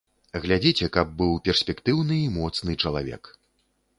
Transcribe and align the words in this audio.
Глядзіце, 0.45 0.87
каб 0.95 1.11
быў 1.19 1.35
перспектыўны 1.49 2.17
і 2.23 2.31
моцны 2.39 2.79
чалавек. 2.87 3.23